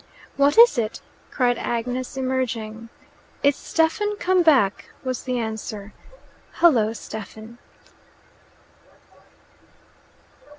[0.35, 0.99] "What is it?"
[1.29, 2.89] cried Agnes, emerging.
[3.43, 5.93] "It's Stephen come back," was the answer.
[6.53, 7.59] "Hullo, Stephen!"